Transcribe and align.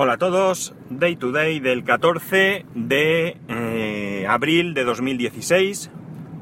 Hola 0.00 0.12
a 0.12 0.16
todos, 0.16 0.76
Day 0.90 1.16
to 1.16 1.32
Day 1.32 1.58
del 1.58 1.82
14 1.82 2.66
de 2.72 3.36
eh, 3.48 4.26
abril 4.28 4.72
de 4.72 4.84
2016. 4.84 5.90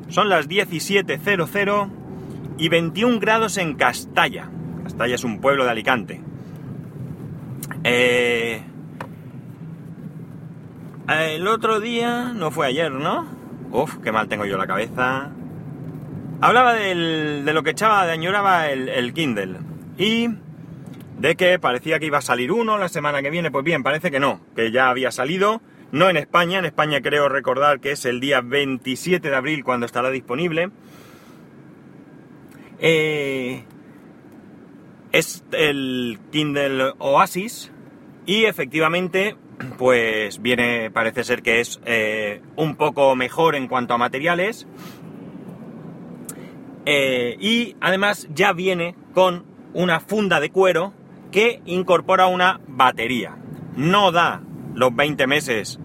Son 0.09 0.29
las 0.29 0.47
17.00 0.47 1.89
y 2.59 2.69
21 2.69 3.19
grados 3.19 3.57
en 3.57 3.77
Castalla. 3.77 4.51
Castalla 4.83 5.15
es 5.15 5.25
un 5.25 5.41
pueblo 5.41 5.65
de 5.65 5.71
Alicante. 5.71 6.21
Eh, 7.83 8.61
el 11.09 11.49
otro 11.49 11.81
día, 11.81 12.35
no 12.35 12.51
fue 12.51 12.67
ayer, 12.67 12.93
¿no? 12.93 13.27
Uf, 13.73 13.97
qué 14.05 14.13
mal 14.13 14.29
tengo 14.29 14.45
yo 14.45 14.59
la 14.59 14.67
cabeza. 14.67 15.31
Hablaba 16.43 16.75
de 16.75 17.53
lo 17.55 17.63
que 17.63 17.71
echaba, 17.71 18.05
de 18.05 18.13
añoraba 18.13 18.69
el 18.69 19.15
Kindle. 19.15 19.61
Y 19.97 20.29
de 21.19 21.35
que 21.35 21.59
parecía 21.59 21.99
que 21.99 22.07
iba 22.07 22.19
a 22.19 22.23
salir 22.23 22.53
uno 22.53 22.79
la 22.79 22.89
semana 22.89 23.23
que 23.23 23.31
viene. 23.31 23.51
Pues 23.51 23.65
bien, 23.65 23.83
parece 23.83 24.11
que 24.11 24.21
no, 24.21 24.41
que 24.55 24.71
ya 24.71 24.89
había 24.89 25.11
salido. 25.11 25.61
No 25.93 26.11
en 26.11 26.17
España, 26.17 26.59
en 26.59 26.65
España 26.65 27.01
creo 27.01 27.29
recordar 27.29 27.81
que 27.81 27.93
es 27.93 28.05
el 28.05 28.21
día 28.21 28.41
27 28.41 29.31
de 29.31 29.37
abril 29.37 29.65
cuando 29.65 29.87
estará 29.87 30.11
disponible. 30.11 30.71
Eh, 32.79 33.65
es 35.13 35.45
el 35.53 36.19
Kindle 36.31 36.93
Oasis 36.99 37.73
y 38.27 38.45
efectivamente 38.45 39.37
pues 39.79 40.43
viene, 40.43 40.91
parece 40.91 41.25
ser 41.25 41.43
que 41.43 41.61
es 41.61 41.81
eh, 41.87 42.43
un 42.57 42.77
poco 42.77 43.17
mejor 43.17 43.55
en 43.55 43.69
cuanto 43.69 43.95
a 43.95 43.99
materiales. 43.99 44.67
Eh, 46.85 47.37
y 47.41 47.77
además 47.81 48.29
ya 48.35 48.53
viene 48.53 48.95
con 49.15 49.45
una 49.73 50.01
funda 50.01 50.41
de 50.41 50.51
cuero 50.51 50.93
que 51.37 51.61
incorpora 51.67 52.29
una 52.29 52.61
batería. 52.67 53.37
No 53.77 54.11
da 54.11 54.41
los 54.75 54.97
20 54.97 55.27
meses 55.27 55.79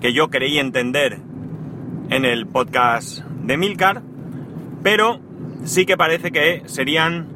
que 0.00 0.12
yo 0.12 0.30
creí 0.30 0.58
entender 0.58 1.20
en 2.10 2.24
el 2.24 2.48
podcast 2.48 3.20
de 3.20 3.56
Milcar, 3.56 4.02
pero 4.82 5.20
sí 5.62 5.86
que 5.86 5.96
parece 5.96 6.32
que 6.32 6.64
serían 6.66 7.28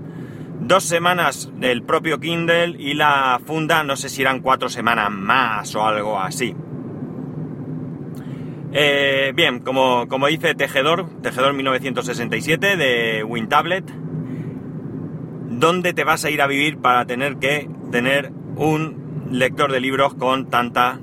dos 0.63 0.83
semanas 0.83 1.49
del 1.59 1.85
propio 1.85 2.19
Kindle 2.19 2.75
y 2.77 2.95
la 2.95 3.41
funda 3.47 3.85
no 3.85 3.95
sé 3.95 4.09
si 4.09 4.23
eran 4.23 4.41
cuatro 4.41 4.69
semanas 4.69 5.09
más 5.13 5.73
o 5.77 5.87
algo 5.87 6.19
así. 6.19 6.53
Eh, 8.73 9.33
bien, 9.37 9.61
como, 9.61 10.09
como 10.09 10.27
dice 10.27 10.57
Tejedor, 10.57 11.09
Tejedor 11.23 11.53
1967 11.53 12.77
de 12.77 13.23
WinTablet, 13.23 13.85
¿dónde 15.61 15.93
te 15.93 16.03
vas 16.05 16.25
a 16.25 16.31
ir 16.31 16.41
a 16.41 16.47
vivir 16.47 16.79
para 16.79 17.05
tener 17.05 17.37
que 17.37 17.69
tener 17.93 18.33
un 18.57 19.29
lector 19.31 19.71
de 19.71 19.81
libros 19.81 20.15
con 20.15 20.49
tanta 20.49 20.99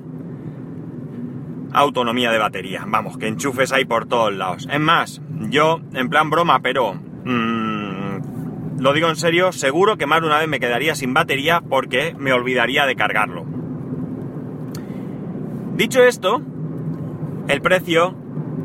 autonomía 1.72 2.32
de 2.32 2.38
batería? 2.38 2.84
Vamos, 2.86 3.16
que 3.16 3.28
enchufes 3.28 3.70
ahí 3.72 3.84
por 3.84 4.06
todos 4.06 4.34
lados. 4.34 4.66
Es 4.70 4.80
más, 4.80 5.22
yo, 5.48 5.80
en 5.94 6.08
plan 6.08 6.28
broma, 6.28 6.58
pero 6.60 6.94
mm, 6.94 8.80
lo 8.80 8.92
digo 8.92 9.08
en 9.08 9.14
serio, 9.14 9.52
seguro 9.52 9.96
que 9.96 10.06
más 10.06 10.22
de 10.22 10.26
una 10.26 10.40
vez 10.40 10.48
me 10.48 10.58
quedaría 10.58 10.96
sin 10.96 11.14
batería 11.14 11.60
porque 11.60 12.16
me 12.18 12.32
olvidaría 12.32 12.84
de 12.84 12.96
cargarlo. 12.96 13.46
Dicho 15.76 16.02
esto, 16.02 16.42
el 17.46 17.62
precio 17.62 18.16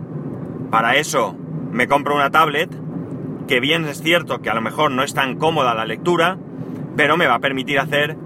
Para 0.70 0.96
eso 0.96 1.36
me 1.70 1.86
compro 1.86 2.14
una 2.14 2.30
tablet, 2.30 2.70
que 3.46 3.60
bien 3.60 3.84
es 3.84 4.02
cierto 4.02 4.40
que 4.40 4.50
a 4.50 4.54
lo 4.54 4.62
mejor 4.62 4.90
no 4.90 5.02
es 5.02 5.12
tan 5.12 5.36
cómoda 5.36 5.74
la 5.74 5.84
lectura, 5.84 6.38
pero 6.96 7.16
me 7.16 7.26
va 7.26 7.34
a 7.34 7.40
permitir 7.40 7.78
hacer 7.78 8.16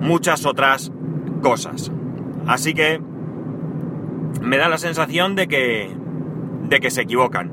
muchas 0.00 0.44
otras 0.44 0.92
cosas. 1.42 1.92
Así 2.46 2.74
que 2.74 3.00
me 4.40 4.56
da 4.56 4.68
la 4.68 4.78
sensación 4.78 5.36
de 5.36 5.46
que 5.46 5.90
de 6.68 6.80
que 6.80 6.90
se 6.90 7.02
equivocan. 7.02 7.52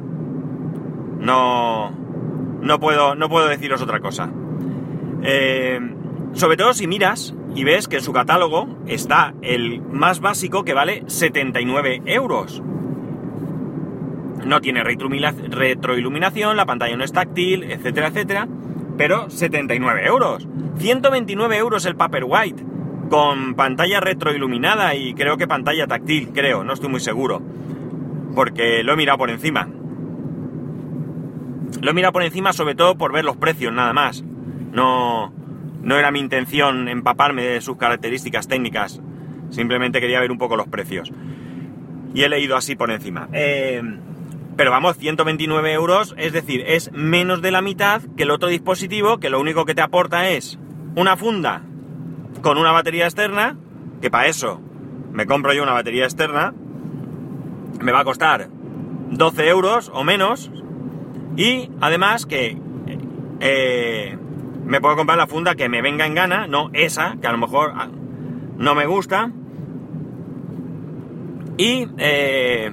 No 1.19 2.00
no 2.61 2.79
puedo 2.79 3.15
no 3.15 3.29
puedo 3.29 3.47
deciros 3.47 3.81
otra 3.81 3.99
cosa. 3.99 4.29
Eh, 5.23 5.79
sobre 6.33 6.57
todo 6.57 6.73
si 6.73 6.87
miras 6.87 7.33
y 7.55 7.63
ves 7.63 7.87
que 7.87 7.97
en 7.97 8.01
su 8.03 8.13
catálogo 8.13 8.67
está 8.87 9.33
el 9.41 9.81
más 9.81 10.19
básico 10.21 10.63
que 10.63 10.73
vale 10.73 11.03
79 11.07 12.01
euros. 12.05 12.61
No 14.45 14.59
tiene 14.61 14.83
retroilumina- 14.83 15.35
retroiluminación, 15.49 16.57
la 16.57 16.65
pantalla 16.65 16.97
no 16.97 17.03
es 17.03 17.11
táctil, 17.11 17.63
etcétera, 17.63 18.07
etcétera. 18.07 18.47
Pero 18.97 19.29
79 19.29 20.05
euros. 20.05 20.47
129 20.77 21.57
euros 21.57 21.85
el 21.85 21.95
Paperwhite. 21.95 22.63
Con 23.09 23.55
pantalla 23.55 23.99
retroiluminada 23.99 24.95
y 24.95 25.13
creo 25.13 25.35
que 25.37 25.47
pantalla 25.47 25.85
táctil, 25.85 26.29
creo, 26.33 26.63
no 26.63 26.73
estoy 26.73 26.89
muy 26.89 27.01
seguro. 27.01 27.41
Porque 28.33 28.83
lo 28.83 28.93
he 28.93 28.95
mirado 28.95 29.17
por 29.17 29.29
encima. 29.29 29.67
Lo 31.79 31.91
he 31.91 31.93
mirado 31.93 32.13
por 32.13 32.23
encima 32.23 32.53
sobre 32.53 32.75
todo 32.75 32.97
por 32.97 33.11
ver 33.11 33.23
los 33.23 33.37
precios, 33.37 33.71
nada 33.73 33.93
más. 33.93 34.23
No, 34.71 35.33
no 35.81 35.97
era 35.97 36.11
mi 36.11 36.19
intención 36.19 36.87
empaparme 36.87 37.43
de 37.43 37.61
sus 37.61 37.77
características 37.77 38.47
técnicas. 38.47 39.01
Simplemente 39.49 39.99
quería 39.99 40.19
ver 40.19 40.31
un 40.31 40.37
poco 40.37 40.55
los 40.55 40.67
precios. 40.67 41.11
Y 42.13 42.23
he 42.23 42.29
leído 42.29 42.55
así 42.55 42.75
por 42.75 42.91
encima. 42.91 43.29
Eh, 43.31 43.81
pero 44.57 44.71
vamos, 44.71 44.97
129 44.97 45.73
euros, 45.73 46.13
es 46.17 46.33
decir, 46.33 46.63
es 46.67 46.91
menos 46.91 47.41
de 47.41 47.51
la 47.51 47.61
mitad 47.61 48.01
que 48.15 48.23
el 48.23 48.31
otro 48.31 48.49
dispositivo 48.49 49.17
que 49.17 49.29
lo 49.29 49.39
único 49.39 49.65
que 49.65 49.75
te 49.75 49.81
aporta 49.81 50.29
es 50.29 50.59
una 50.95 51.15
funda 51.17 51.63
con 52.41 52.57
una 52.57 52.71
batería 52.71 53.05
externa, 53.05 53.57
que 54.01 54.11
para 54.11 54.27
eso 54.27 54.61
me 55.11 55.25
compro 55.25 55.53
yo 55.53 55.63
una 55.63 55.73
batería 55.73 56.03
externa, 56.03 56.53
me 57.81 57.91
va 57.91 58.01
a 58.01 58.05
costar 58.05 58.49
12 59.09 59.47
euros 59.47 59.91
o 59.93 60.03
menos, 60.03 60.51
y 61.35 61.69
además 61.79 62.25
que 62.25 62.57
eh, 63.39 64.17
me 64.65 64.81
puedo 64.81 64.95
comprar 64.95 65.17
la 65.17 65.27
funda 65.27 65.55
que 65.55 65.69
me 65.69 65.81
venga 65.81 66.05
en 66.05 66.15
gana, 66.15 66.47
no 66.47 66.69
esa, 66.73 67.17
que 67.21 67.27
a 67.27 67.31
lo 67.31 67.37
mejor 67.37 67.73
ah, 67.75 67.89
no 68.57 68.75
me 68.75 68.85
gusta, 68.85 69.31
y 71.57 71.87
eh, 71.97 72.71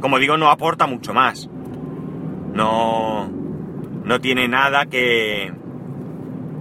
como 0.00 0.18
digo, 0.18 0.36
no 0.36 0.50
aporta 0.50 0.86
mucho 0.86 1.12
más. 1.12 1.48
No, 2.54 3.28
no 4.04 4.20
tiene 4.20 4.48
nada 4.48 4.86
que, 4.86 5.52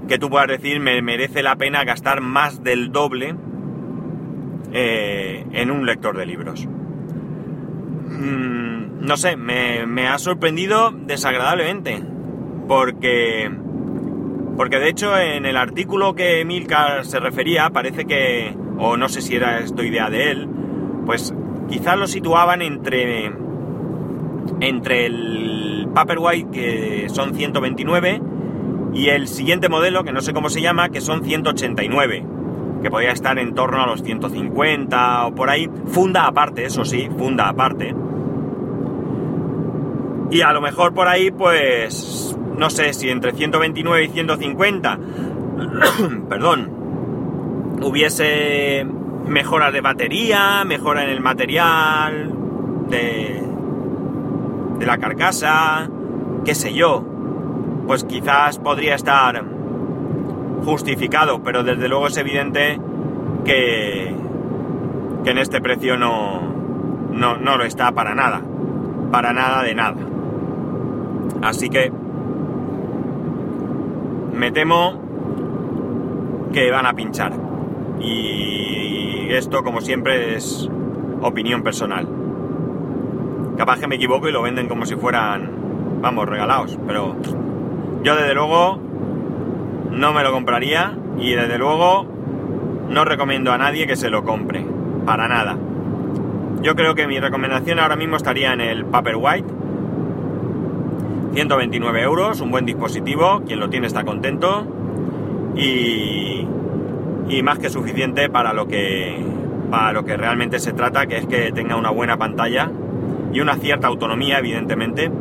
que 0.07 0.17
tú 0.17 0.29
puedas 0.29 0.47
decir 0.47 0.79
me 0.79 1.01
merece 1.01 1.43
la 1.43 1.55
pena 1.55 1.83
gastar 1.83 2.21
más 2.21 2.63
del 2.63 2.91
doble 2.91 3.35
eh, 4.71 5.45
en 5.51 5.71
un 5.71 5.85
lector 5.85 6.17
de 6.17 6.25
libros. 6.25 6.67
Mm, 8.09 8.66
no 8.99 9.17
sé, 9.17 9.37
me, 9.37 10.07
ha 10.07 10.17
sorprendido 10.19 10.91
desagradablemente. 10.91 12.03
Porque. 12.67 13.49
Porque 14.55 14.79
de 14.79 14.89
hecho 14.89 15.17
en 15.17 15.45
el 15.45 15.55
artículo 15.55 16.15
que 16.15 16.43
Milcar 16.43 17.05
se 17.05 17.19
refería, 17.19 17.69
parece 17.69 18.05
que. 18.05 18.55
O 18.79 18.97
no 18.97 19.09
sé 19.09 19.21
si 19.21 19.35
era 19.35 19.59
esto 19.59 19.83
idea 19.83 20.09
de 20.09 20.31
él. 20.31 20.49
Pues 21.05 21.33
quizás 21.69 21.97
lo 21.97 22.07
situaban 22.07 22.61
entre. 22.61 23.31
Entre 24.61 25.05
el 25.05 25.89
Paperwhite, 25.93 26.51
que 26.51 27.09
son 27.09 27.35
129, 27.35 28.21
y 28.93 29.09
el 29.09 29.27
siguiente 29.27 29.69
modelo, 29.69 30.03
que 30.03 30.11
no 30.11 30.21
sé 30.21 30.33
cómo 30.33 30.49
se 30.49 30.61
llama, 30.61 30.89
que 30.89 31.01
son 31.01 31.23
189, 31.23 32.25
que 32.81 32.89
podría 32.89 33.11
estar 33.11 33.37
en 33.37 33.53
torno 33.53 33.81
a 33.81 33.87
los 33.87 34.03
150 34.03 35.25
o 35.25 35.35
por 35.35 35.49
ahí. 35.49 35.69
Funda 35.87 36.25
aparte, 36.25 36.65
eso 36.65 36.85
sí, 36.85 37.09
funda 37.17 37.49
aparte. 37.49 37.93
Y 40.29 40.41
a 40.41 40.51
lo 40.51 40.61
mejor 40.61 40.93
por 40.93 41.07
ahí, 41.07 41.31
pues, 41.31 42.37
no 42.57 42.69
sé 42.69 42.93
si 42.93 43.09
entre 43.09 43.31
129 43.33 44.03
y 44.05 44.09
150 44.09 44.99
perdón, 46.29 47.77
hubiese 47.81 48.85
mejoras 49.27 49.73
de 49.73 49.81
batería, 49.81 50.63
mejora 50.65 51.03
en 51.03 51.09
el 51.09 51.19
material 51.19 52.31
de, 52.89 53.43
de 54.79 54.85
la 54.85 54.97
carcasa, 54.97 55.89
qué 56.45 56.55
sé 56.55 56.73
yo, 56.73 57.03
pues 57.87 58.03
quizás 58.03 58.59
podría 58.59 58.95
estar 58.95 59.43
justificado, 60.63 61.41
pero 61.43 61.63
desde 61.63 61.87
luego 61.87 62.07
es 62.07 62.17
evidente 62.17 62.79
que, 63.45 64.15
que 65.23 65.29
en 65.31 65.37
este 65.37 65.61
precio 65.61 65.97
no, 65.97 66.41
no, 67.11 67.37
no 67.37 67.57
lo 67.57 67.63
está 67.63 67.91
para 67.91 68.15
nada, 68.15 68.41
para 69.11 69.33
nada 69.33 69.63
de 69.63 69.75
nada. 69.75 69.97
Así 71.41 71.69
que 71.69 71.91
me 74.33 74.51
temo 74.51 75.01
que 76.53 76.71
van 76.71 76.85
a 76.85 76.93
pinchar. 76.93 77.33
Y 77.99 79.27
esto, 79.29 79.63
como 79.63 79.81
siempre, 79.81 80.35
es 80.35 80.69
opinión 81.21 81.63
personal. 81.63 82.07
Capaz 83.57 83.79
que 83.79 83.87
me 83.87 83.95
equivoco 83.95 84.29
y 84.29 84.31
lo 84.31 84.41
venden 84.41 84.67
como 84.67 84.85
si 84.85 84.95
fueran, 84.95 85.99
vamos, 86.01 86.29
regalados. 86.29 86.77
Pero 86.85 87.15
yo 88.03 88.15
desde 88.15 88.33
luego 88.33 88.79
no 89.91 90.13
me 90.13 90.23
lo 90.23 90.31
compraría 90.31 90.95
y 91.17 91.33
desde 91.33 91.57
luego 91.57 92.05
no 92.89 93.03
recomiendo 93.03 93.51
a 93.51 93.57
nadie 93.57 93.87
que 93.87 93.95
se 93.95 94.09
lo 94.09 94.23
compre. 94.23 94.65
Para 95.05 95.27
nada. 95.27 95.57
Yo 96.61 96.75
creo 96.75 96.95
que 96.95 97.07
mi 97.07 97.19
recomendación 97.19 97.79
ahora 97.79 97.95
mismo 97.95 98.17
estaría 98.17 98.53
en 98.53 98.61
el 98.61 98.85
Paperwhite. 98.85 99.56
129 101.37 102.01
euros, 102.01 102.41
un 102.41 102.49
buen 102.49 102.65
dispositivo, 102.65 103.43
quien 103.45 103.59
lo 103.59 103.69
tiene 103.69 103.85
está 103.85 104.03
contento. 104.03 104.65
Y, 105.55 106.47
y 107.29 107.43
más 107.43 107.59
que 107.59 107.69
suficiente 107.69 108.27
para 108.27 108.53
lo 108.53 108.67
que, 108.67 109.23
para 109.69 109.91
lo 109.91 110.03
que 110.03 110.17
realmente 110.17 110.57
se 110.57 110.73
trata, 110.73 111.05
que 111.05 111.17
es 111.17 111.27
que 111.27 111.51
tenga 111.51 111.75
una 111.75 111.91
buena 111.91 112.17
pantalla 112.17 112.71
y 113.31 113.39
una 113.39 113.55
cierta 113.57 113.85
autonomía, 113.85 114.39
evidentemente, 114.39 115.11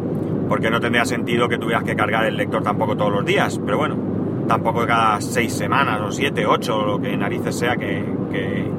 porque 0.49 0.71
no 0.71 0.81
tendría 0.81 1.05
sentido 1.05 1.51
que 1.51 1.59
tuvieras 1.59 1.85
que 1.85 1.95
cargar 1.95 2.25
el 2.25 2.39
lector 2.39 2.63
tampoco 2.63 2.97
todos 2.97 3.13
los 3.13 3.27
días, 3.27 3.61
pero 3.63 3.77
bueno, 3.77 3.97
tampoco 4.49 4.87
cada 4.87 5.21
seis 5.21 5.53
semanas 5.53 6.01
o 6.01 6.11
siete, 6.11 6.47
ocho, 6.47 6.79
o 6.79 6.87
lo 6.87 6.99
que 6.99 7.15
narices 7.15 7.59
sea 7.59 7.77
que, 7.77 8.03
que, 8.33 8.71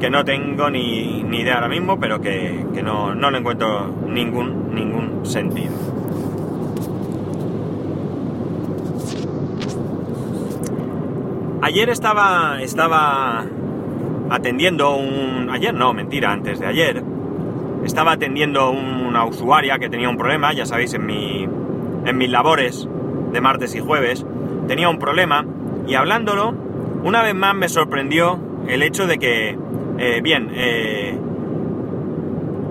que 0.00 0.10
no 0.10 0.24
tengo 0.24 0.70
ni, 0.70 1.22
ni, 1.22 1.40
idea 1.40 1.56
ahora 1.56 1.68
mismo, 1.68 1.98
pero 1.98 2.20
que, 2.20 2.64
que 2.74 2.82
no, 2.82 3.14
no 3.14 3.30
le 3.30 3.38
encuentro 3.38 3.88
ningún, 4.08 4.74
ningún 4.74 5.24
sentido. 5.24 5.72
Ayer 11.62 11.88
estaba, 11.88 12.60
estaba 12.60 13.46
atendiendo 14.28 14.96
un... 14.96 15.48
Ayer 15.50 15.72
no, 15.72 15.94
mentira, 15.94 16.30
antes 16.30 16.60
de 16.60 16.66
ayer. 16.66 17.02
Estaba 17.84 18.12
atendiendo 18.12 18.70
una 18.70 19.24
usuaria 19.24 19.78
que 19.78 19.88
tenía 19.88 20.08
un 20.08 20.18
problema, 20.18 20.52
ya 20.52 20.66
sabéis, 20.66 20.92
en, 20.94 21.06
mi, 21.06 21.48
en 22.04 22.18
mis 22.18 22.28
labores 22.28 22.88
de 23.32 23.40
martes 23.40 23.74
y 23.74 23.80
jueves, 23.80 24.26
tenía 24.68 24.88
un 24.88 24.98
problema 24.98 25.44
y 25.86 25.94
hablándolo, 25.94 26.54
una 27.02 27.22
vez 27.22 27.34
más 27.34 27.54
me 27.54 27.68
sorprendió 27.68 28.38
el 28.68 28.82
hecho 28.82 29.06
de 29.06 29.18
que, 29.18 29.58
eh, 29.98 30.20
bien, 30.22 30.50
eh, 30.54 31.18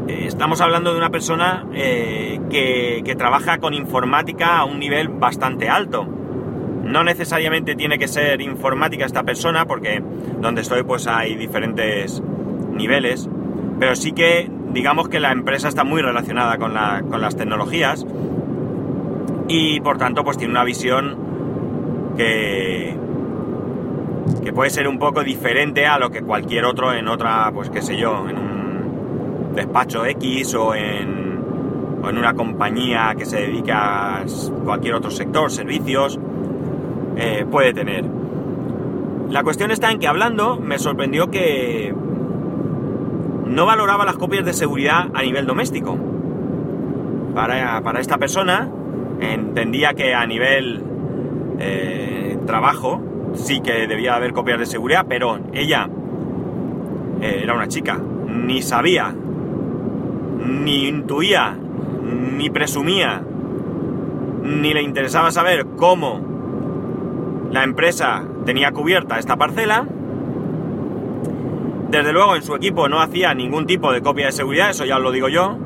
estamos 0.08 0.62
hablando 0.62 0.92
de 0.92 0.98
una 0.98 1.10
persona 1.10 1.66
eh, 1.74 2.40
que, 2.50 3.02
que 3.06 3.16
trabaja 3.16 3.58
con 3.60 3.74
informática 3.74 4.58
a 4.58 4.66
un 4.66 4.80
nivel 4.80 5.08
bastante 5.10 5.70
alto. 5.70 6.06
No 6.84 7.04
necesariamente 7.04 7.76
tiene 7.76 7.98
que 7.98 8.08
ser 8.08 8.42
informática 8.42 9.06
esta 9.06 9.24
persona, 9.24 9.66
porque 9.66 10.04
donde 10.40 10.62
estoy 10.62 10.84
pues 10.84 11.08
hay 11.08 11.36
diferentes 11.36 12.22
niveles, 12.72 13.30
pero 13.80 13.96
sí 13.96 14.12
que 14.12 14.50
digamos 14.74 15.08
que 15.08 15.20
la 15.20 15.32
empresa 15.32 15.70
está 15.70 15.84
muy 15.84 16.02
relacionada 16.02 16.58
con, 16.58 16.74
las 16.74 17.38
tecnologías 17.38 18.06
y 19.48 19.80
por 19.82 19.98
tanto 19.98 20.24
pues 20.24 20.38
tiene 20.38 20.52
una 20.52 20.64
visión 20.64 21.16
que, 22.18 22.96
que 24.44 24.54
puede 24.54 24.70
ser 24.70 24.88
un 24.88 25.00
poco 25.00 25.24
diferente 25.24 25.86
a 25.86 25.98
lo 25.98 26.10
que 26.10 26.22
cualquier 26.22 26.66
otro 26.66 26.94
en 26.94 27.08
otra, 27.08 27.52
pues 27.54 27.70
qué 27.70 27.82
sé 27.82 27.98
yo, 27.98 28.28
en 28.30 28.38
un 28.38 29.56
despacho 29.56 30.06
X 30.06 30.56
o 30.56 30.76
en, 30.76 31.40
en 32.10 32.18
una 32.18 32.34
compañía 32.34 33.14
que 33.18 33.26
se 33.26 33.38
dedica 33.38 34.18
a 34.18 34.26
cualquier 34.66 34.96
otro 34.96 35.12
sector, 35.12 35.52
servicios 35.52 36.20
eh, 37.16 37.46
puede 37.50 37.74
tener. 37.74 38.06
La 39.30 39.44
cuestión 39.44 39.72
está 39.72 39.92
en 39.92 40.00
que 40.00 40.08
hablando 40.08 40.58
me 40.58 40.78
sorprendió 40.80 41.32
que 41.32 41.94
no 43.46 43.66
valoraba 43.66 44.06
las 44.06 44.16
copias 44.16 44.46
de 44.46 44.54
seguridad 44.54 45.08
a 45.14 45.22
nivel 45.22 45.46
doméstico. 45.46 45.98
Para, 47.34 47.82
esta 48.00 48.18
persona 48.18 48.70
entendía 49.20 49.94
que 49.94 50.14
a 50.14 50.26
nivel 50.26 50.84
eh, 51.60 52.38
trabajo 52.46 53.02
sí 53.36 53.62
que 53.62 53.88
debía 53.88 54.16
haber 54.16 54.34
copias 54.34 54.60
de 54.60 54.66
seguridad, 54.66 55.06
pero 55.08 55.40
ella 55.54 55.90
eh, 57.22 57.40
era 57.44 57.54
una 57.54 57.68
chica, 57.68 58.00
ni 58.28 58.62
sabía, 58.62 59.14
ni 60.46 60.88
intuía, 60.88 61.56
ni 62.38 62.50
presumía, 62.50 63.22
ni 64.44 64.74
le 64.74 64.82
interesaba 64.82 65.32
saber 65.32 65.66
cómo 65.78 66.34
la 67.52 67.64
empresa 67.64 68.24
tenía 68.46 68.72
cubierta 68.72 69.20
esta 69.20 69.38
parcela. 69.38 69.86
Desde 71.90 72.12
luego 72.12 72.36
en 72.36 72.42
su 72.42 72.56
equipo 72.56 72.90
no 72.90 73.00
hacía 73.00 73.34
ningún 73.36 73.68
tipo 73.68 73.92
de 73.92 74.02
copia 74.02 74.26
de 74.26 74.32
seguridad, 74.32 74.72
eso 74.72 74.84
ya 74.84 74.98
os 74.98 75.04
lo 75.04 75.12
digo 75.12 75.30
yo, 75.30 75.58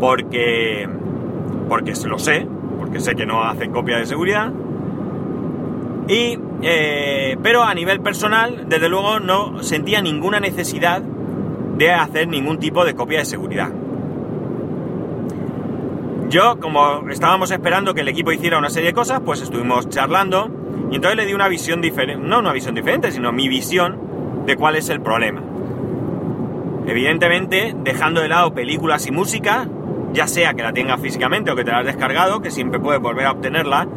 porque, 0.00 0.88
porque 1.68 1.92
lo 2.06 2.18
sé, 2.18 2.48
porque 2.78 3.00
sé 3.00 3.14
que 3.14 3.26
no 3.26 3.44
hacen 3.44 3.72
copia 3.72 3.98
de 3.98 4.06
seguridad. 4.06 4.50
Y, 6.08 6.38
eh, 6.62 7.36
pero 7.42 7.64
a 7.64 7.74
nivel 7.74 8.00
personal, 8.00 8.66
desde 8.68 8.88
luego 8.88 9.18
no 9.18 9.62
sentía 9.62 10.00
ninguna 10.00 10.38
necesidad 10.38 11.02
de 11.02 11.92
hacer 11.92 12.28
ningún 12.28 12.58
tipo 12.58 12.84
de 12.84 12.94
copia 12.94 13.18
de 13.18 13.24
seguridad. 13.24 13.70
Yo, 16.28 16.58
como 16.58 17.08
estábamos 17.10 17.50
esperando 17.50 17.94
que 17.94 18.00
el 18.00 18.08
equipo 18.08 18.32
hiciera 18.32 18.58
una 18.58 18.70
serie 18.70 18.90
de 18.90 18.94
cosas, 18.94 19.20
pues 19.24 19.42
estuvimos 19.42 19.88
charlando 19.88 20.50
y 20.90 20.96
entonces 20.96 21.16
le 21.16 21.26
di 21.26 21.34
una 21.34 21.48
visión 21.48 21.80
diferente, 21.80 22.26
no 22.26 22.38
una 22.38 22.52
visión 22.52 22.74
diferente, 22.74 23.10
sino 23.10 23.32
mi 23.32 23.48
visión 23.48 24.44
de 24.46 24.56
cuál 24.56 24.76
es 24.76 24.88
el 24.88 25.00
problema. 25.00 25.42
Evidentemente, 26.86 27.74
dejando 27.76 28.20
de 28.20 28.28
lado 28.28 28.54
películas 28.54 29.06
y 29.06 29.10
música, 29.10 29.68
ya 30.12 30.26
sea 30.28 30.54
que 30.54 30.62
la 30.62 30.72
tengas 30.72 31.00
físicamente 31.00 31.50
o 31.50 31.56
que 31.56 31.64
te 31.64 31.72
la 31.72 31.78
has 31.78 31.86
descargado, 31.86 32.40
que 32.40 32.50
siempre 32.50 32.78
puedes 32.78 33.00
volver 33.00 33.26
a 33.26 33.32
obtenerla 33.32 33.88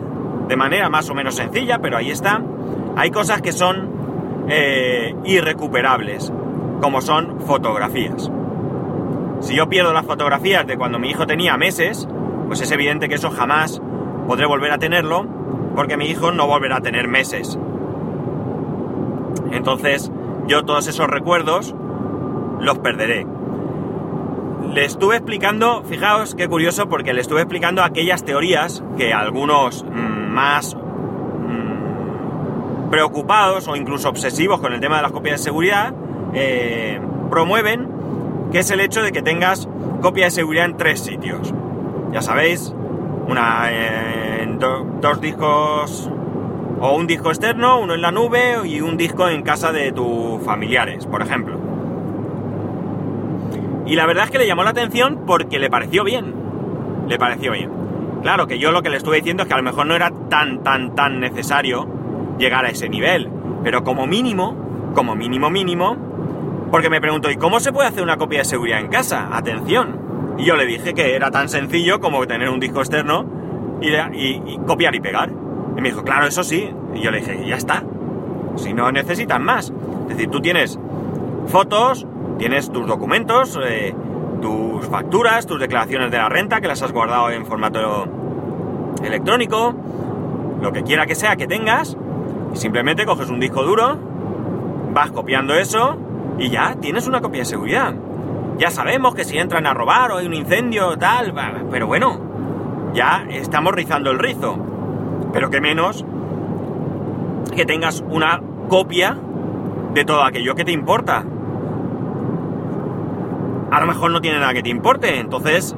de 0.50 0.58
manera 0.58 0.90
más 0.90 1.10
o 1.10 1.14
menos 1.14 1.36
sencilla, 1.36 1.78
pero 1.80 1.96
ahí 1.96 2.10
está. 2.10 2.42
Hay 2.98 3.12
cosas 3.12 3.42
que 3.42 3.52
son 3.52 4.48
eh, 4.50 5.16
irrecuperables, 5.24 6.34
como 6.82 7.02
son 7.02 7.40
fotografías. 7.42 8.32
Si 9.42 9.56
yo 9.56 9.70
pierdo 9.70 9.94
las 9.94 10.06
fotografías 10.06 10.66
de 10.66 10.76
cuando 10.76 10.98
mi 10.98 11.12
hijo 11.12 11.28
tenía 11.28 11.56
meses, 11.56 12.10
pues 12.48 12.60
es 12.62 12.72
evidente 12.72 13.08
que 13.08 13.16
eso 13.16 13.30
jamás 13.30 13.80
podré 14.28 14.48
volver 14.48 14.72
a 14.72 14.80
tenerlo 14.80 15.26
porque 15.76 15.98
mi 15.98 16.08
hijo 16.08 16.32
no 16.32 16.48
volverá 16.48 16.78
a 16.78 16.82
tener 16.82 17.08
meses. 17.08 17.60
Entonces, 19.52 20.12
yo 20.48 20.66
todos 20.66 20.88
esos 20.88 21.08
recuerdos 21.08 21.76
los 22.60 22.80
perderé. 22.80 23.28
Le 24.74 24.84
estuve 24.84 25.16
explicando, 25.16 25.84
fijaos 25.84 26.34
qué 26.34 26.48
curioso, 26.48 26.90
porque 26.90 27.14
le 27.14 27.22
estuve 27.22 27.42
explicando 27.42 27.84
aquellas 27.84 28.26
teorías 28.26 28.84
que 28.98 29.14
algunos 29.14 29.84
mm, 29.84 30.19
más 30.40 30.74
mm, 30.74 32.90
preocupados 32.90 33.68
o 33.68 33.76
incluso 33.76 34.08
obsesivos 34.08 34.62
con 34.62 34.74
el 34.74 34.80
tema 34.80 34.96
de 34.98 35.02
las 35.02 35.12
copias 35.12 35.40
de 35.40 35.44
seguridad 35.44 35.94
eh, 36.34 37.02
promueven, 37.30 37.90
que 38.52 38.60
es 38.60 38.72
el 38.72 38.80
hecho 38.80 39.02
de 39.02 39.12
que 39.12 39.22
tengas 39.22 39.68
copia 40.02 40.26
de 40.26 40.32
seguridad 40.32 40.66
en 40.66 40.78
tres 40.78 41.02
sitios. 41.02 41.54
Ya 42.14 42.22
sabéis, 42.22 42.74
una 43.28 43.70
en 43.70 44.60
dos 44.60 45.20
discos 45.20 46.10
o 46.80 46.96
un 46.96 47.06
disco 47.06 47.30
externo, 47.30 47.82
uno 47.82 47.94
en 47.94 48.02
la 48.02 48.12
nube 48.12 48.66
y 48.66 48.80
un 48.80 48.96
disco 48.96 49.28
en 49.28 49.44
casa 49.44 49.74
de 49.74 49.92
tus 49.92 50.42
familiares, 50.44 51.06
por 51.06 51.22
ejemplo. 51.22 51.58
Y 53.86 53.96
la 53.96 54.06
verdad 54.06 54.26
es 54.26 54.32
que 54.32 54.38
le 54.38 54.48
llamó 54.48 54.64
la 54.64 54.70
atención 54.70 55.24
porque 55.28 55.60
le 55.60 55.70
pareció 55.70 56.06
bien. 56.06 56.34
Le 57.10 57.18
pareció 57.18 57.52
bien. 57.52 57.79
Claro 58.22 58.48
que 58.48 58.60
yo 58.60 58.72
lo 58.72 58.82
que 58.82 58.90
le 58.90 58.98
estuve 58.98 59.18
diciendo 59.18 59.44
es 59.44 59.48
que 59.48 59.54
a 59.54 59.58
lo 59.58 59.64
mejor 59.64 59.86
no 59.86 59.96
era 59.96 60.12
tan, 60.30 60.64
tan, 60.64 60.96
tan 60.96 61.20
necesario 61.20 61.88
llegar 62.38 62.66
a 62.66 62.70
ese 62.70 62.90
nivel. 62.90 63.30
Pero 63.64 63.84
como 63.84 64.08
mínimo, 64.08 64.92
como 64.94 65.16
mínimo, 65.16 65.50
mínimo, 65.50 65.96
porque 66.72 66.90
me 66.90 67.02
preguntó, 67.02 67.32
¿y 67.32 67.38
cómo 67.38 67.60
se 67.60 67.72
puede 67.72 67.88
hacer 67.88 68.04
una 68.04 68.18
copia 68.18 68.40
de 68.40 68.46
seguridad 68.46 68.80
en 68.80 68.88
casa? 68.88 69.30
Atención. 69.32 70.00
Y 70.38 70.46
yo 70.46 70.56
le 70.56 70.66
dije 70.66 70.94
que 70.94 71.16
era 71.16 71.32
tan 71.32 71.50
sencillo 71.50 72.00
como 72.00 72.26
tener 72.28 72.50
un 72.50 72.60
disco 72.60 72.80
externo 72.80 73.26
y, 73.82 74.58
copiar 74.66 74.96
y 74.96 75.00
pegar. 75.00 75.30
Y 75.78 75.82
me 75.82 75.90
dijo, 75.90 76.04
claro, 76.04 76.28
eso 76.28 76.44
sí. 76.44 76.70
Y 76.96 77.02
yo 77.02 77.12
le 77.12 77.20
dije, 77.20 77.46
ya 77.46 77.56
está. 77.56 77.84
Si 78.56 78.74
no 78.74 78.92
necesitas 78.92 79.40
más. 79.40 79.74
Es 80.10 80.18
decir, 80.18 80.30
tú 80.30 80.42
tienes 80.42 80.80
fotos, 81.48 82.06
tienes 82.38 82.72
tus 82.72 82.86
documentos, 82.88 83.60
eh, 83.64 83.94
tus 84.42 84.86
facturas, 84.88 85.46
tus 85.46 85.60
declaraciones 85.60 86.12
de 86.12 86.18
la 86.18 86.30
renta, 86.30 86.62
que 86.62 86.68
las 86.68 86.82
has 86.82 86.92
guardado 86.92 87.30
en 87.32 87.46
formato 87.46 88.08
electrónico, 89.04 89.74
lo 90.62 90.72
que 90.72 90.84
quiera 90.84 91.06
que 91.06 91.16
sea 91.16 91.36
que 91.36 91.48
tengas, 91.48 91.98
y 92.54 92.58
simplemente 92.58 93.06
coges 93.06 93.30
un 93.30 93.40
disco 93.40 93.64
duro, 93.64 93.98
vas 94.94 95.12
copiando 95.12 95.54
eso 95.54 95.98
y 96.38 96.50
ya 96.50 96.76
tienes 96.76 97.08
una 97.08 97.22
copia 97.22 97.42
de 97.42 97.46
seguridad. 97.46 97.94
Ya 98.58 98.72
sabemos 98.72 99.16
que 99.16 99.24
si 99.24 99.38
entran 99.38 99.66
a 99.66 99.74
robar 99.74 100.12
o 100.12 100.18
hay 100.18 100.26
un 100.26 100.34
incendio, 100.34 100.98
tal, 100.98 101.34
pero 101.72 101.88
bueno, 101.88 102.20
ya 102.94 103.26
estamos 103.30 103.74
rizando 103.74 104.12
el 104.12 104.20
rizo. 104.20 104.58
Pero 105.32 105.50
que 105.50 105.62
menos 105.62 106.04
que 107.56 107.66
tengas 107.66 108.04
una 108.10 108.42
copia 108.68 109.18
de 109.94 110.06
todo 110.06 110.24
aquello 110.24 110.56
que 110.56 110.66
te 110.66 110.72
importa. 110.72 111.24
A 113.72 113.80
lo 113.80 113.86
mejor 113.86 114.12
no 114.12 114.22
tiene 114.22 114.40
nada 114.40 114.54
que 114.54 114.64
te 114.64 114.70
importe, 114.70 115.20
entonces, 115.20 115.76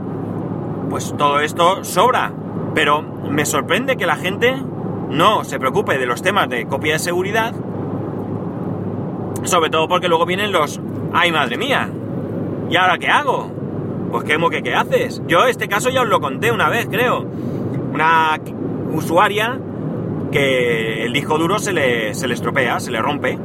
pues 0.89 1.13
todo 1.17 1.39
esto 1.39 1.83
sobra. 1.83 2.31
Pero 2.73 3.01
me 3.01 3.45
sorprende 3.45 3.97
que 3.97 4.05
la 4.05 4.15
gente 4.15 4.55
no 5.09 5.43
se 5.43 5.59
preocupe 5.59 5.97
de 5.97 6.05
los 6.05 6.21
temas 6.21 6.47
de 6.47 6.65
copia 6.67 6.93
de 6.93 6.99
seguridad, 6.99 7.53
sobre 9.43 9.69
todo 9.69 9.89
porque 9.89 10.07
luego 10.07 10.25
vienen 10.25 10.53
los, 10.53 10.79
ay 11.13 11.31
madre 11.31 11.57
mía, 11.57 11.89
¿y 12.69 12.77
ahora 12.77 12.97
qué 12.97 13.07
hago? 13.07 13.51
Pues 14.11 14.23
qué 14.23 14.37
que 14.37 14.63
qué 14.63 14.73
haces. 14.73 15.21
Yo 15.27 15.45
este 15.45 15.67
caso 15.67 15.89
ya 15.89 16.01
os 16.01 16.07
lo 16.07 16.21
conté 16.21 16.51
una 16.51 16.69
vez, 16.69 16.87
creo. 16.89 17.25
Una 17.93 18.39
usuaria 18.93 19.59
que 20.31 21.05
el 21.05 21.13
disco 21.13 21.37
duro 21.37 21.59
se 21.59 21.73
le, 21.73 22.13
se 22.13 22.27
le 22.27 22.33
estropea, 22.33 22.79
se 22.79 22.91
le 22.91 23.01
rompe 23.01 23.37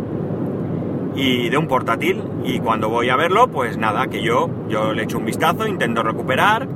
y 1.16 1.48
de 1.48 1.56
un 1.56 1.66
portátil. 1.66 2.22
Y 2.44 2.60
cuando 2.60 2.88
voy 2.88 3.08
a 3.08 3.16
verlo 3.16 3.48
pues 3.48 3.76
nada 3.78 4.06
que 4.06 4.22
yo 4.22 4.48
yo 4.68 4.92
le 4.92 5.02
echo 5.02 5.18
un 5.18 5.24
vistazo 5.24 5.66
intento 5.66 6.02
recuperar 6.02 6.68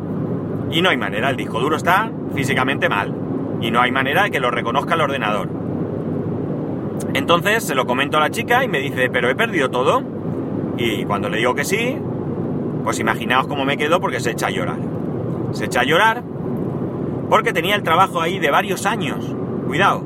y 0.70 0.82
no 0.82 0.88
hay 0.88 0.96
manera 0.96 1.30
el 1.30 1.36
disco 1.36 1.60
duro 1.60 1.76
está 1.76 2.10
físicamente 2.34 2.88
mal 2.88 3.14
y 3.60 3.70
no 3.70 3.80
hay 3.80 3.92
manera 3.92 4.24
de 4.24 4.30
que 4.30 4.40
lo 4.40 4.50
reconozca 4.50 4.94
el 4.94 5.02
ordenador. 5.02 5.48
Entonces 7.12 7.64
se 7.64 7.74
lo 7.74 7.86
comento 7.86 8.16
a 8.16 8.20
la 8.20 8.30
chica 8.30 8.64
y 8.64 8.68
me 8.68 8.80
dice 8.80 9.10
pero 9.10 9.28
he 9.28 9.36
perdido 9.36 9.70
todo 9.70 10.02
y 10.76 11.04
cuando 11.04 11.28
le 11.28 11.36
digo 11.36 11.54
que 11.54 11.64
sí 11.64 11.96
pues 12.82 12.98
imaginaos 12.98 13.46
cómo 13.46 13.66
me 13.66 13.76
quedo 13.76 14.00
porque 14.00 14.20
se 14.20 14.30
echa 14.30 14.46
a 14.46 14.50
llorar. 14.50 14.78
Se 15.52 15.66
echa 15.66 15.80
a 15.80 15.84
llorar 15.84 16.22
porque 17.28 17.52
tenía 17.52 17.76
el 17.76 17.82
trabajo 17.82 18.20
ahí 18.20 18.38
de 18.38 18.50
varios 18.50 18.86
años. 18.86 19.36
Cuidado 19.66 20.02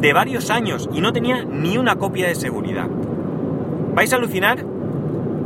de 0.00 0.12
varios 0.12 0.50
años 0.50 0.88
y 0.92 1.00
no 1.00 1.12
tenía 1.12 1.44
ni 1.44 1.78
una 1.78 1.96
copia 1.96 2.28
de 2.28 2.34
seguridad 2.34 2.88
vais 3.96 4.12
a 4.12 4.16
alucinar 4.16 4.58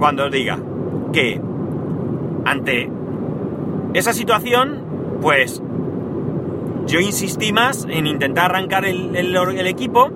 cuando 0.01 0.25
os 0.25 0.33
diga 0.33 0.59
que 1.13 1.41
ante 2.45 2.91
esa 3.95 4.13
situación, 4.13 5.19
pues 5.23 5.63
yo 6.87 6.99
insistí 6.99 7.53
más 7.53 7.87
en 7.89 8.09
intentar 8.09 8.47
arrancar 8.47 8.85
el, 8.87 9.67
equipo, 9.69 10.11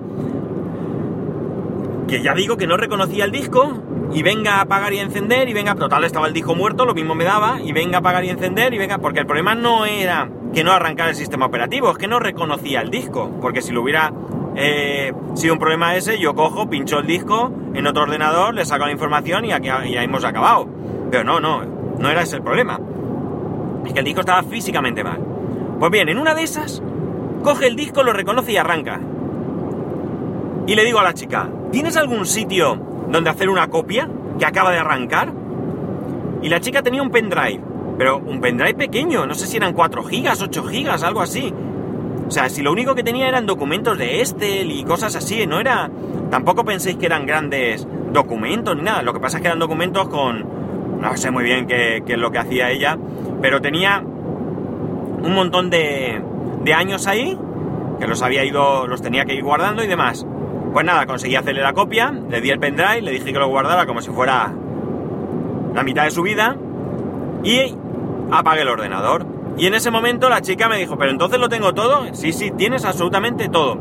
que 2.09 2.21
ya 2.21 2.33
digo 2.33 2.57
que 2.57 2.67
no 2.67 2.75
reconocía 2.75 3.23
el 3.23 3.31
disco, 3.31 3.81
y 4.11 4.21
venga 4.21 4.55
a 4.55 4.61
apagar 4.61 4.91
y 4.93 4.99
encender, 4.99 5.47
y 5.47 5.53
venga, 5.53 5.75
total, 5.75 6.03
estaba 6.03 6.27
el 6.27 6.33
disco 6.33 6.55
muerto, 6.55 6.85
lo 6.85 6.93
mismo 6.93 7.15
me 7.15 7.23
daba, 7.23 7.61
y 7.61 7.71
venga 7.71 7.97
a 7.97 7.99
apagar 7.99 8.25
y 8.25 8.29
encender, 8.29 8.73
y 8.73 8.77
venga, 8.77 8.97
porque 8.97 9.21
el 9.21 9.25
problema 9.25 9.55
no 9.55 9.85
era 9.85 10.29
que 10.53 10.63
no 10.65 10.73
arrancara 10.73 11.11
el 11.11 11.15
sistema 11.15 11.45
operativo, 11.45 11.89
es 11.89 11.97
que 11.97 12.07
no 12.07 12.19
reconocía 12.19 12.81
el 12.81 12.89
disco, 12.89 13.31
porque 13.41 13.61
si 13.61 13.71
lo 13.71 13.81
hubiera 13.81 14.11
eh, 14.57 15.13
si 15.35 15.49
un 15.49 15.57
problema 15.57 15.95
ese, 15.95 16.19
yo 16.19 16.35
cojo, 16.35 16.69
pincho 16.69 16.99
el 16.99 17.07
disco 17.07 17.53
en 17.75 17.87
otro 17.87 18.03
ordenador, 18.03 18.53
le 18.53 18.65
saco 18.65 18.85
la 18.85 18.91
información 18.91 19.45
y 19.45 19.51
aquí 19.51 19.67
ya 19.67 20.03
hemos 20.03 20.23
acabado. 20.23 20.67
Pero 21.11 21.23
no, 21.23 21.39
no, 21.39 21.63
no 21.99 22.09
era 22.09 22.21
ese 22.21 22.37
el 22.37 22.41
problema. 22.41 22.79
Es 23.85 23.93
que 23.93 23.99
el 23.99 24.05
disco 24.05 24.21
estaba 24.21 24.43
físicamente 24.43 25.03
mal. 25.03 25.19
Pues 25.79 25.91
bien, 25.91 26.09
en 26.09 26.17
una 26.17 26.33
de 26.33 26.43
esas, 26.43 26.81
coge 27.43 27.67
el 27.67 27.75
disco, 27.75 28.03
lo 28.03 28.13
reconoce 28.13 28.53
y 28.53 28.57
arranca. 28.57 28.99
Y 30.67 30.75
le 30.75 30.83
digo 30.83 30.99
a 30.99 31.03
la 31.03 31.13
chica, 31.13 31.49
¿tienes 31.71 31.95
algún 31.97 32.25
sitio 32.25 32.79
donde 33.09 33.29
hacer 33.29 33.49
una 33.49 33.67
copia 33.67 34.09
que 34.39 34.45
acaba 34.45 34.71
de 34.71 34.79
arrancar? 34.79 35.31
Y 36.41 36.49
la 36.49 36.59
chica 36.59 36.81
tenía 36.81 37.01
un 37.01 37.11
pendrive, 37.11 37.61
pero 37.97 38.17
un 38.17 38.41
pendrive 38.41 38.73
pequeño, 38.73 39.25
no 39.25 39.35
sé 39.35 39.47
si 39.47 39.57
eran 39.57 39.73
4 39.73 40.03
gigas, 40.05 40.41
8 40.41 40.63
gigas, 40.63 41.03
algo 41.03 41.21
así. 41.21 41.53
O 42.27 42.31
sea, 42.31 42.49
si 42.49 42.63
lo 42.63 42.71
único 42.71 42.95
que 42.95 43.03
tenía 43.03 43.27
eran 43.27 43.45
documentos 43.45 43.97
de 43.97 44.21
Estel 44.21 44.71
y 44.71 44.83
cosas 44.83 45.15
así, 45.15 45.45
no 45.45 45.59
era... 45.59 45.89
Tampoco 46.29 46.65
penséis 46.65 46.97
que 46.97 47.05
eran 47.05 47.25
grandes 47.25 47.87
documentos 48.11 48.75
ni 48.75 48.83
nada. 48.83 49.01
Lo 49.01 49.13
que 49.13 49.19
pasa 49.19 49.37
es 49.37 49.41
que 49.41 49.47
eran 49.47 49.59
documentos 49.59 50.07
con... 50.09 50.65
No 50.99 51.15
sé 51.17 51.29
muy 51.29 51.43
bien 51.43 51.67
qué, 51.67 52.03
es 52.05 52.17
lo 52.17 52.31
que 52.31 52.39
hacía 52.39 52.71
ella, 52.71 52.97
pero 53.41 53.61
tenía 53.61 54.01
un 54.01 55.33
montón 55.35 55.69
de, 55.69 56.21
de 56.63 56.73
años 56.73 57.05
ahí, 57.05 57.37
que 57.99 58.07
los 58.07 58.21
había 58.23 58.43
ido, 58.43 58.87
los 58.87 59.01
tenía 59.01 59.25
que 59.25 59.35
ir 59.35 59.43
guardando 59.43 59.83
y 59.83 59.87
demás. 59.87 60.25
Pues 60.73 60.85
nada, 60.85 61.05
conseguí 61.05 61.35
hacerle 61.35 61.61
la 61.61 61.73
copia, 61.73 62.11
le 62.11 62.41
di 62.41 62.49
el 62.49 62.59
pendrive, 62.59 63.01
le 63.01 63.11
dije 63.11 63.31
que 63.31 63.39
lo 63.39 63.47
guardara 63.47 63.85
como 63.85 64.01
si 64.01 64.09
fuera 64.09 64.51
la 65.73 65.83
mitad 65.83 66.05
de 66.05 66.11
su 66.11 66.21
vida 66.21 66.55
y 67.43 67.75
apagué 68.31 68.61
el 68.61 68.69
ordenador. 68.69 69.25
Y 69.57 69.67
en 69.67 69.73
ese 69.73 69.91
momento 69.91 70.29
la 70.29 70.41
chica 70.41 70.67
me 70.67 70.77
dijo, 70.77 70.97
pero 70.97 71.11
entonces 71.11 71.39
lo 71.39 71.49
tengo 71.49 71.73
todo. 71.73 72.13
Sí, 72.13 72.33
sí, 72.33 72.51
tienes 72.51 72.83
absolutamente 72.83 73.47
todo. 73.47 73.77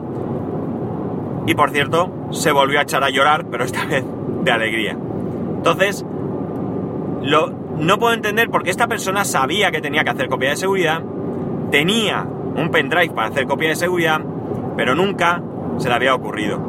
Y 1.46 1.54
por 1.54 1.70
cierto, 1.70 2.10
se 2.34 2.52
volvió 2.52 2.78
a 2.78 2.82
echar 2.82 3.02
a 3.04 3.10
llorar, 3.10 3.46
pero 3.50 3.64
esta 3.64 3.84
vez 3.86 4.04
de 4.42 4.50
alegría. 4.50 4.92
Entonces, 5.56 6.04
lo, 7.22 7.50
no 7.78 7.98
puedo 7.98 8.12
entender 8.12 8.50
por 8.50 8.62
qué 8.62 8.70
esta 8.70 8.86
persona 8.86 9.24
sabía 9.24 9.70
que 9.70 9.80
tenía 9.80 10.04
que 10.04 10.10
hacer 10.10 10.28
copia 10.28 10.50
de 10.50 10.56
seguridad, 10.56 11.02
tenía 11.70 12.26
un 12.56 12.70
pendrive 12.70 13.14
para 13.14 13.28
hacer 13.28 13.46
copia 13.46 13.70
de 13.70 13.76
seguridad, 13.76 14.20
pero 14.76 14.94
nunca 14.94 15.42
se 15.78 15.88
le 15.88 15.94
había 15.94 16.14
ocurrido. 16.14 16.60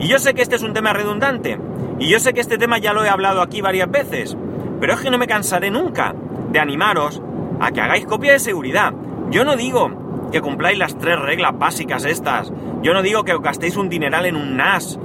Y 0.00 0.08
yo 0.08 0.18
sé 0.18 0.34
que 0.34 0.42
este 0.42 0.56
es 0.56 0.62
un 0.62 0.72
tema 0.72 0.92
redundante, 0.92 1.58
y 1.98 2.08
yo 2.08 2.18
sé 2.18 2.34
que 2.34 2.40
este 2.40 2.58
tema 2.58 2.78
ya 2.78 2.92
lo 2.92 3.04
he 3.04 3.08
hablado 3.08 3.40
aquí 3.40 3.60
varias 3.60 3.90
veces, 3.90 4.36
pero 4.80 4.94
es 4.94 5.00
que 5.00 5.10
no 5.10 5.18
me 5.18 5.28
cansaré 5.28 5.70
nunca 5.70 6.14
de 6.50 6.58
animaros 6.58 7.22
a 7.60 7.70
que 7.70 7.80
hagáis 7.80 8.04
copia 8.06 8.32
de 8.32 8.40
seguridad. 8.40 8.92
Yo 9.30 9.44
no 9.44 9.56
digo 9.56 10.03
que 10.34 10.40
cumpláis 10.40 10.76
las 10.76 10.98
tres 10.98 11.16
reglas 11.16 11.56
básicas 11.56 12.04
estas. 12.04 12.52
Yo 12.82 12.92
no 12.92 13.02
digo 13.02 13.22
que 13.22 13.38
gastéis 13.38 13.76
un 13.76 13.88
dineral 13.88 14.26
en 14.26 14.34
un 14.34 14.56
NAS, 14.56 14.98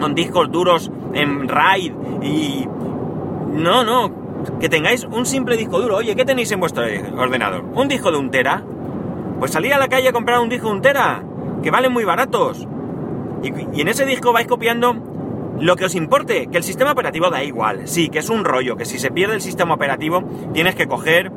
con 0.00 0.16
discos 0.16 0.50
duros 0.50 0.90
en 1.14 1.46
RAID 1.46 1.92
y... 2.22 2.66
No, 3.52 3.84
no, 3.84 4.10
que 4.58 4.68
tengáis 4.68 5.04
un 5.04 5.26
simple 5.26 5.56
disco 5.56 5.80
duro. 5.80 5.98
Oye, 5.98 6.16
¿qué 6.16 6.24
tenéis 6.24 6.50
en 6.50 6.58
vuestro 6.58 6.82
ordenador? 7.16 7.66
¿Un 7.72 7.86
disco 7.86 8.10
de 8.10 8.18
un 8.18 8.32
tera? 8.32 8.64
Pues 9.38 9.52
salir 9.52 9.72
a 9.72 9.78
la 9.78 9.86
calle 9.86 10.08
a 10.08 10.12
comprar 10.12 10.40
un 10.40 10.48
disco 10.48 10.70
de 10.70 10.74
un 10.74 10.82
tera, 10.82 11.22
que 11.62 11.70
valen 11.70 11.92
muy 11.92 12.02
baratos. 12.02 12.66
Y, 13.44 13.78
y 13.78 13.80
en 13.80 13.86
ese 13.86 14.06
disco 14.06 14.32
vais 14.32 14.48
copiando 14.48 14.96
lo 15.60 15.76
que 15.76 15.84
os 15.84 15.94
importe, 15.94 16.48
que 16.48 16.58
el 16.58 16.64
sistema 16.64 16.90
operativo 16.90 17.30
da 17.30 17.44
igual. 17.44 17.86
Sí, 17.86 18.08
que 18.08 18.18
es 18.18 18.28
un 18.28 18.44
rollo, 18.44 18.76
que 18.76 18.86
si 18.86 18.98
se 18.98 19.12
pierde 19.12 19.36
el 19.36 19.40
sistema 19.40 19.74
operativo 19.74 20.24
tienes 20.52 20.74
que 20.74 20.88
coger 20.88 21.30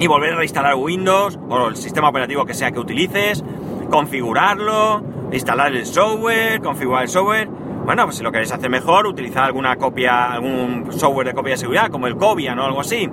y 0.00 0.06
volver 0.06 0.32
a 0.32 0.36
reinstalar 0.36 0.74
Windows 0.76 1.38
o 1.48 1.68
el 1.68 1.76
sistema 1.76 2.08
operativo 2.08 2.46
que 2.46 2.54
sea 2.54 2.72
que 2.72 2.80
utilices, 2.80 3.44
configurarlo, 3.90 5.02
instalar 5.30 5.72
el 5.74 5.84
software, 5.84 6.62
configurar 6.62 7.02
el 7.02 7.10
software. 7.10 7.48
Bueno, 7.84 8.04
pues 8.04 8.16
si 8.16 8.22
lo 8.22 8.32
queréis 8.32 8.50
hacer 8.50 8.70
mejor, 8.70 9.06
utilizar 9.06 9.44
alguna 9.44 9.76
copia, 9.76 10.32
algún 10.32 10.90
software 10.90 11.28
de 11.28 11.34
copia 11.34 11.52
de 11.52 11.58
seguridad, 11.58 11.90
como 11.90 12.06
el 12.06 12.16
Cobian 12.16 12.58
o 12.58 12.64
algo 12.64 12.80
así. 12.80 13.10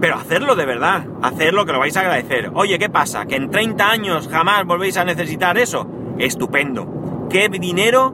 Pero 0.00 0.16
hacerlo 0.16 0.56
de 0.56 0.66
verdad, 0.66 1.06
hacerlo 1.22 1.64
que 1.64 1.72
lo 1.72 1.78
vais 1.78 1.96
a 1.96 2.00
agradecer. 2.00 2.50
Oye, 2.54 2.76
¿qué 2.80 2.90
pasa? 2.90 3.26
¿Que 3.26 3.36
en 3.36 3.48
30 3.48 3.88
años 3.88 4.28
jamás 4.28 4.66
volvéis 4.66 4.96
a 4.96 5.04
necesitar 5.04 5.58
eso? 5.58 5.86
Estupendo. 6.18 7.28
¿Qué 7.30 7.48
dinero 7.48 8.12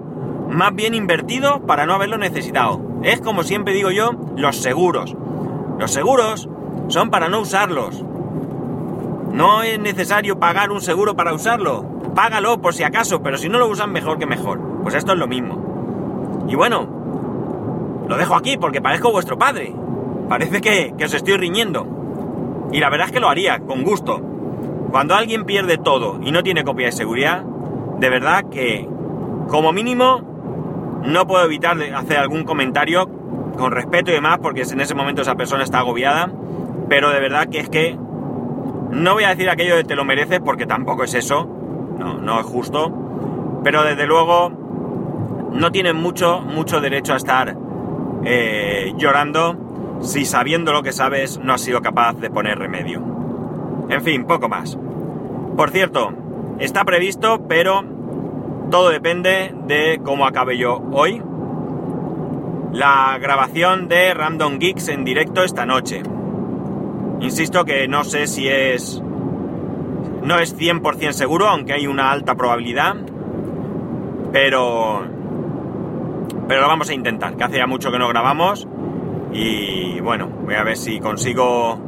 más 0.51 0.75
bien 0.75 0.95
invertido 0.95 1.65
para 1.67 1.87
no 1.87 1.95
haberlo 1.95 2.19
necesitado? 2.19 2.83
Es 3.03 3.23
como 3.23 3.43
siempre 3.43 3.73
digo 3.73 3.91
yo, 3.91 4.13
los 4.37 4.57
seguros. 4.57 5.17
Los 5.79 5.93
seguros 5.93 6.51
son 6.89 7.11
para 7.11 7.29
no 7.29 7.41
usarlos. 7.41 8.05
No 9.33 9.63
es 9.63 9.79
necesario 9.79 10.39
pagar 10.39 10.71
un 10.71 10.81
seguro 10.81 11.15
para 11.15 11.35
usarlo. 11.35 11.85
Págalo 12.15 12.61
por 12.61 12.75
si 12.75 12.83
acaso, 12.83 13.23
pero 13.23 13.37
si 13.37 13.49
no 13.49 13.59
lo 13.59 13.69
usan 13.69 13.93
mejor 13.93 14.19
que 14.19 14.27
mejor. 14.27 14.61
Pues 14.83 14.95
esto 14.95 15.13
es 15.13 15.19
lo 15.19 15.29
mismo. 15.29 16.47
Y 16.49 16.55
bueno, 16.55 16.89
lo 18.09 18.17
dejo 18.17 18.35
aquí 18.35 18.57
porque 18.57 18.81
parezco 18.81 19.13
vuestro 19.13 19.39
padre. 19.39 19.75
Parece 20.29 20.61
que, 20.61 20.95
que 20.97 21.05
os 21.05 21.15
estoy 21.15 21.37
riñendo. 21.37 21.87
Y 22.73 22.81
la 22.81 22.91
verdad 22.91 23.07
es 23.07 23.13
que 23.13 23.21
lo 23.21 23.29
haría, 23.29 23.61
con 23.61 23.85
gusto. 23.85 24.21
Cuando 24.91 25.15
alguien 25.15 25.45
pierde 25.45 25.79
todo 25.79 26.19
y 26.23 26.33
no 26.33 26.43
tiene 26.43 26.65
copia 26.65 26.87
de 26.87 26.93
seguridad, 26.93 27.45
de 27.99 28.09
verdad 28.09 28.47
que, 28.51 28.89
como 29.49 29.73
mínimo, 29.73 30.23
no 31.05 31.27
puedo 31.27 31.45
evitar 31.45 31.77
hacer 31.95 32.17
algún 32.19 32.45
comentario 32.45 33.09
con 33.57 33.73
respeto 33.73 34.11
y 34.11 34.15
demás, 34.15 34.39
porque 34.41 34.63
en 34.63 34.81
ese 34.81 34.95
momento 34.95 35.23
esa 35.23 35.35
persona 35.35 35.65
está 35.65 35.81
agobiada 35.81 36.31
pero 36.89 37.11
de 37.11 37.21
verdad 37.21 37.49
que 37.49 37.61
es 37.61 37.69
que 37.69 37.99
No 38.91 39.15
voy 39.15 39.25
a 39.25 39.29
decir 39.29 39.51
aquello 39.51 39.77
de 39.77 39.85
te 39.85 39.95
lo 39.95 40.05
mereces 40.05 40.41
porque 40.41 40.67
tampoco 40.67 41.05
es 41.05 41.15
eso, 41.15 41.45
no, 41.99 42.15
no 42.19 42.41
es 42.41 42.47
justo, 42.47 43.61
pero 43.63 43.83
desde 43.85 44.07
luego 44.07 44.51
no 45.53 45.71
tienes 45.71 45.95
mucho, 45.95 46.41
mucho 46.41 46.81
derecho 46.81 47.13
a 47.13 47.17
estar 47.17 47.57
eh, 48.25 48.95
llorando 48.97 49.99
si 50.01 50.25
sabiendo 50.25 50.73
lo 50.73 50.83
que 50.83 50.93
sabes 50.93 51.39
no 51.39 51.53
has 51.53 51.61
sido 51.61 51.83
capaz 51.83 52.15
de 52.15 52.31
poner 52.31 52.59
remedio. 52.59 53.03
En 53.89 54.03
fin, 54.03 54.25
poco 54.25 54.49
más. 54.49 54.79
Por 55.57 55.71
cierto, 55.71 56.13
está 56.59 56.85
previsto, 56.85 57.47
pero 57.49 57.85
todo 58.71 58.91
depende 58.91 59.55
de 59.67 60.01
cómo 60.05 60.27
acabe 60.27 60.57
yo 60.57 60.81
hoy. 60.93 61.23
La 62.73 63.19
grabación 63.19 63.89
de 63.89 64.15
Random 64.15 64.59
Geeks 64.59 64.89
en 64.89 65.05
directo 65.05 65.43
esta 65.43 65.65
noche. 65.67 66.03
Insisto 67.21 67.65
que 67.65 67.89
no 67.89 68.05
sé 68.05 68.27
si 68.27 68.49
es... 68.49 69.03
No 70.23 70.39
es 70.39 70.57
100% 70.57 71.13
seguro, 71.13 71.49
aunque 71.49 71.73
hay 71.73 71.87
una 71.87 72.11
alta 72.11 72.35
probabilidad. 72.35 72.97
Pero... 74.33 75.03
Pero 76.47 76.61
lo 76.63 76.69
vamos 76.69 76.89
a 76.89 76.95
intentar, 76.95 77.37
que 77.37 77.45
hace 77.45 77.59
ya 77.59 77.67
mucho 77.67 77.91
que 77.91 77.99
no 77.99 78.09
grabamos. 78.09 78.67
Y 79.33 80.01
bueno, 80.01 80.29
voy 80.45 80.55
a 80.55 80.63
ver 80.63 80.77
si 80.77 80.99
consigo 81.01 81.79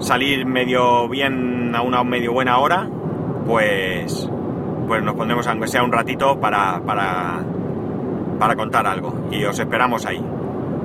salir 0.00 0.44
medio 0.46 1.08
bien 1.08 1.74
a 1.74 1.82
una 1.82 2.02
medio 2.04 2.32
buena 2.32 2.58
hora. 2.58 2.88
Pues... 3.46 4.28
Pues 4.86 5.02
nos 5.02 5.14
pondremos 5.14 5.46
aunque 5.48 5.66
sea 5.66 5.82
un 5.82 5.92
ratito 5.92 6.38
para, 6.38 6.80
para, 6.80 7.40
para 8.38 8.56
contar 8.56 8.86
algo. 8.86 9.28
Y 9.30 9.44
os 9.44 9.58
esperamos 9.58 10.06
ahí. 10.06 10.22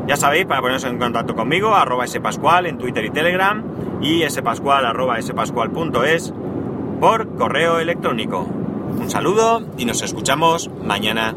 Ya 0.07 0.15
sabéis, 0.17 0.45
para 0.45 0.61
poneros 0.61 0.83
en 0.83 0.97
contacto 0.97 1.35
conmigo, 1.35 1.75
arroba 1.75 2.07
spascual 2.07 2.65
en 2.65 2.77
Twitter 2.77 3.05
y 3.05 3.11
Telegram 3.11 3.63
y 4.01 4.27
spascual 4.29 4.85
arroba 4.85 5.21
spascual.es 5.21 6.33
por 6.99 7.35
correo 7.35 7.79
electrónico. 7.79 8.41
Un 8.41 9.09
saludo 9.09 9.63
y 9.77 9.85
nos 9.85 10.01
escuchamos 10.01 10.69
mañana. 10.83 11.35